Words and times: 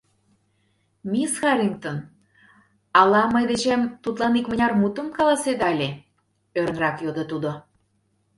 —Мисс 1.11 1.33
Харрингтон, 1.41 1.97
ала 2.99 3.23
мый 3.33 3.45
дечем 3.51 3.81
тудлан 4.03 4.33
икмыняр 4.39 4.71
мутым 4.81 5.07
каласеда 5.17 5.65
ыле?— 5.73 5.89
ӧрынрак 6.59 6.97
йодо 7.05 7.23
тудо. 7.31 7.51